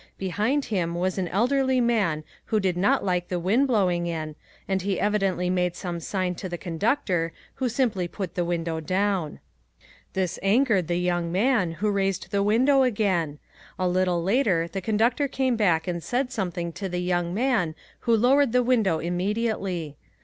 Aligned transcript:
Behind 0.17 0.65
him 0.65 0.95
was 0.95 1.19
an 1.19 1.27
elderly 1.27 1.79
man 1.79 2.23
who 2.45 2.59
did 2.59 2.75
not 2.75 3.05
like 3.05 3.27
the 3.27 3.39
wind 3.39 3.67
blowing 3.67 4.07
in 4.07 4.35
and 4.67 4.81
he 4.81 4.99
evidently 4.99 5.47
made 5.47 5.75
some 5.75 5.99
sign 5.99 6.33
to 6.33 6.49
the 6.49 6.57
conductor, 6.57 7.31
who 7.57 7.69
simply 7.69 8.07
put 8.07 8.33
the 8.33 8.43
window 8.43 8.79
down. 8.79 9.39
This 10.13 10.39
angered 10.41 10.87
the 10.87 10.97
young 10.97 11.31
man 11.31 11.73
who 11.73 11.91
raised 11.91 12.31
the 12.31 12.41
window 12.41 12.81
again. 12.81 13.37
A 13.77 13.87
little 13.87 14.23
later 14.23 14.67
the 14.67 14.81
conductor 14.81 15.27
came 15.27 15.55
back 15.55 15.87
and 15.87 16.01
said 16.03 16.31
something 16.31 16.71
to 16.73 16.89
the 16.89 16.97
young 16.99 17.31
man 17.31 17.75
who 17.99 18.17
lowered 18.17 18.53
the 18.53 18.63
window 18.63 18.97
immediately. 18.97 19.97